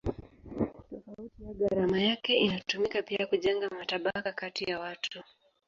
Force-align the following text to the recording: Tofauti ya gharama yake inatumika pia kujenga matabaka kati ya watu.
Tofauti 0.89 1.43
ya 1.43 1.53
gharama 1.53 2.01
yake 2.01 2.37
inatumika 2.37 3.01
pia 3.03 3.27
kujenga 3.27 3.69
matabaka 3.69 4.31
kati 4.31 4.69
ya 4.71 4.79
watu. 4.79 5.23